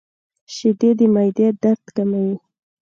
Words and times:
•شیدې 0.55 0.91
د 0.99 1.01
معدې 1.13 1.47
درد 1.61 1.85
کموي. 1.95 2.35